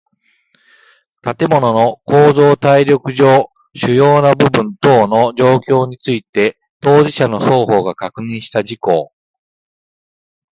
[1.21, 9.13] 建物の構造耐力上主要な部分等の状況について当事者の双方が確認した事項